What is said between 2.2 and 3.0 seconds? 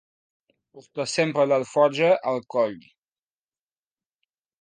al coll.